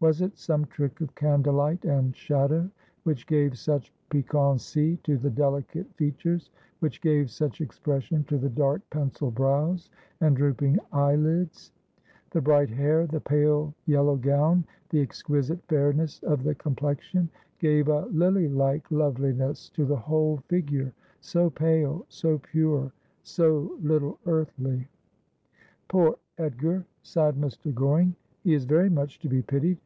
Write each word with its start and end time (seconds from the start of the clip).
Was 0.00 0.22
it 0.22 0.38
some 0.38 0.64
trick 0.64 1.02
of 1.02 1.14
candlelight 1.14 1.84
and 1.84 2.16
shadow 2.16 2.70
which 3.02 3.26
gave 3.26 3.58
such 3.58 3.92
piquancy 4.08 4.96
to 5.02 5.18
the 5.18 5.28
delicate 5.28 5.92
features, 5.94 6.48
which 6.78 7.02
gave 7.02 7.30
such 7.30 7.60
expression 7.60 8.24
to 8.24 8.38
the 8.38 8.48
dark 8.48 8.80
pencilled 8.88 9.34
brows 9.34 9.90
and 10.22 10.34
drooping 10.34 10.78
eyelids? 10.90 11.70
The 12.30 12.40
bright 12.40 12.70
hair, 12.70 13.06
the 13.06 13.20
pale 13.20 13.74
yellow 13.84 14.16
gown, 14.16 14.64
the 14.88 15.02
exquisite 15.02 15.62
fairness 15.68 16.22
of 16.22 16.44
the 16.44 16.54
complexion, 16.54 17.28
gave 17.58 17.88
a 17.88 18.06
lily 18.06 18.48
like 18.48 18.90
loveliness 18.90 19.68
to 19.74 19.84
the 19.84 19.96
whole 19.98 20.38
figure. 20.48 20.94
So 21.20 21.50
pale; 21.50 22.06
so 22.08 22.38
pure; 22.38 22.90
so 23.22 23.76
little 23.82 24.18
earthly,' 24.24 24.88
Poor 25.88 26.16
Edgar!' 26.38 26.86
sighed 27.02 27.34
Mr. 27.36 27.74
Goring.' 27.74 28.14
He 28.44 28.54
is 28.54 28.64
very 28.64 28.88
much 28.88 29.18
to 29.18 29.28
be 29.28 29.42
pitied. 29.42 29.76